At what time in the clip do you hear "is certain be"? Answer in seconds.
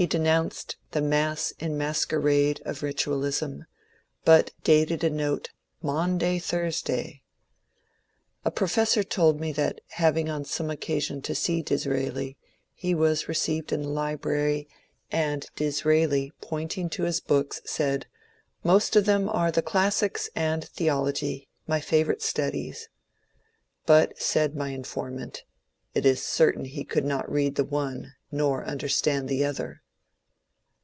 26.06-26.84